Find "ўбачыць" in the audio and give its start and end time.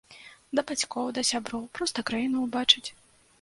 2.47-2.85